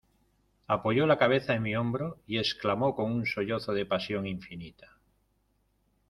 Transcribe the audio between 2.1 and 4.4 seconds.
y exclamó con un sollozo de pasión